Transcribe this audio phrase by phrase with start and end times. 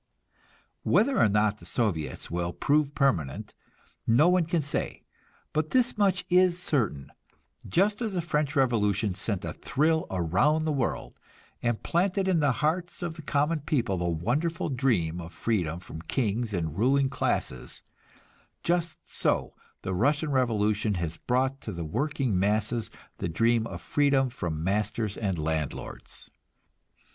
[0.81, 3.53] Whether or not the Soviets will prove permanent,
[4.07, 5.03] no one can say.
[5.53, 7.11] But this much is certain;
[7.69, 11.19] just as the French revolution sent a thrill around the world,
[11.61, 16.01] and planted in the hearts of the common people the wonderful dream of freedom from
[16.01, 17.83] kings and ruling classes,
[18.63, 22.89] just so the Russian revolution has brought to the working masses
[23.19, 26.31] the dream of freedom from masters and landlords.